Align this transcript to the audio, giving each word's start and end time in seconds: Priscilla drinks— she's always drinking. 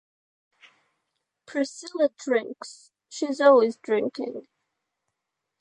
Priscilla 1.45 2.09
drinks— 2.17 2.91
she's 3.07 3.39
always 3.39 3.77
drinking. 3.77 4.47